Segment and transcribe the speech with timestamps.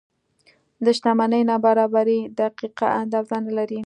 [0.83, 3.79] د شتمنۍ نابرابرۍ دقیقه اندازه نه لري.